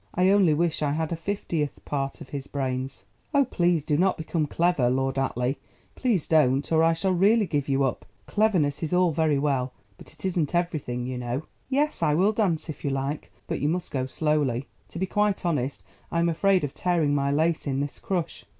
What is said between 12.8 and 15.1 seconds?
you like, but you must go slowly; to be